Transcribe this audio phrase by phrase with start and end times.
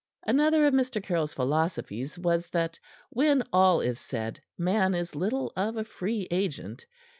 [0.25, 0.99] Another of Mr.
[0.99, 2.79] Caryll's philosophies was that,
[3.11, 6.87] when all is said, man is little of a free agent.